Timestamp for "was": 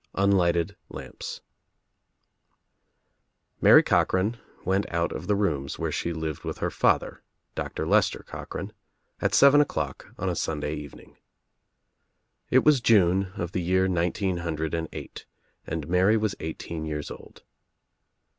12.65-12.81, 16.17-16.33